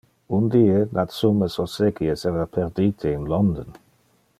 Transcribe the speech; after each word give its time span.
Un 0.35 0.45
die, 0.53 0.79
Natsume 0.99 1.49
Soseki 1.57 2.11
esseva 2.15 2.49
perdite 2.57 3.17
in 3.19 3.33
London. 3.35 3.73